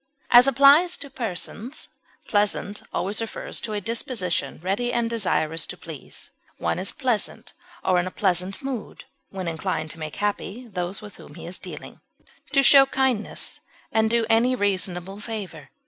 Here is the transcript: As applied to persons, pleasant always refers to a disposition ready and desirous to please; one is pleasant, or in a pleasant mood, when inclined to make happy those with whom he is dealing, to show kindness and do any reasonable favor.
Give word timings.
As 0.31 0.47
applied 0.47 0.89
to 1.01 1.11
persons, 1.11 1.87
pleasant 2.27 2.81
always 2.91 3.21
refers 3.21 3.61
to 3.61 3.73
a 3.73 3.79
disposition 3.81 4.59
ready 4.63 4.91
and 4.91 5.07
desirous 5.07 5.67
to 5.67 5.77
please; 5.77 6.31
one 6.57 6.79
is 6.79 6.91
pleasant, 6.91 7.53
or 7.83 7.99
in 7.99 8.07
a 8.07 8.09
pleasant 8.09 8.63
mood, 8.63 9.03
when 9.29 9.47
inclined 9.47 9.91
to 9.91 9.99
make 9.99 10.15
happy 10.15 10.67
those 10.67 11.03
with 11.03 11.17
whom 11.17 11.35
he 11.35 11.45
is 11.45 11.59
dealing, 11.59 12.01
to 12.51 12.63
show 12.63 12.87
kindness 12.87 13.59
and 13.91 14.09
do 14.09 14.25
any 14.27 14.55
reasonable 14.55 15.19
favor. 15.19 15.69